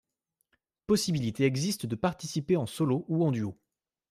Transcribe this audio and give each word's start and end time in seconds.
Possibilité 0.87 1.43
existe 1.45 1.85
de 1.85 1.93
participer 1.95 2.57
en 2.57 2.65
solo 2.65 3.05
ou 3.07 3.23
en 3.23 3.29
duo. 3.31 3.55